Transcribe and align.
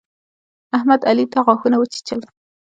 احمد، 0.77 1.01
علي 1.09 1.25
ته 1.31 1.39
غاښونه 1.45 1.77
وچيچل. 1.79 2.21